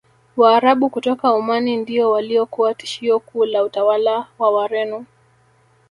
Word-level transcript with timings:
Waarabu 0.37 0.89
kutoka 0.89 1.29
Omani 1.31 1.77
ndio 1.77 2.11
waliokuwa 2.11 2.73
tishio 2.73 3.19
kuu 3.19 3.45
la 3.45 3.63
utawala 3.63 4.27
wa 4.39 4.51
Wareno 4.51 5.05